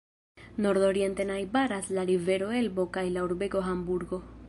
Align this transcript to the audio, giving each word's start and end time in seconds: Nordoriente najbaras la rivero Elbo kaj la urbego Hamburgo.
Nordoriente 0.57 1.25
najbaras 1.31 1.91
la 1.97 2.07
rivero 2.13 2.49
Elbo 2.63 2.89
kaj 2.99 3.07
la 3.19 3.29
urbego 3.31 3.67
Hamburgo. 3.73 4.25